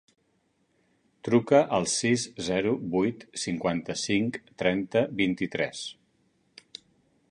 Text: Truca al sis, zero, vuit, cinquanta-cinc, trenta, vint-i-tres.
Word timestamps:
Truca 1.27 1.59
al 1.79 1.85
sis, 1.97 2.23
zero, 2.49 2.73
vuit, 2.95 3.27
cinquanta-cinc, 3.45 4.41
trenta, 4.63 5.09
vint-i-tres. 5.25 5.89